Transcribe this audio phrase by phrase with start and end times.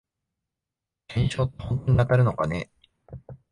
[1.09, 2.71] 懸賞ってほんとに当たるのかね